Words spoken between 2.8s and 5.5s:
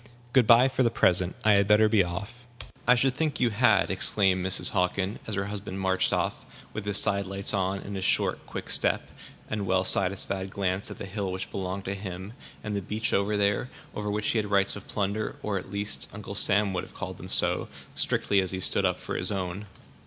"I should think you had," exclaimed Mrs. Hockin, as her